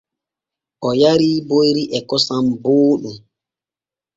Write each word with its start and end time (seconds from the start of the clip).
O 0.87 0.89
yarii 1.01 1.39
boyri 1.47 1.83
e 1.97 1.99
kosam 2.09 2.45
booɗɗum. 2.63 3.15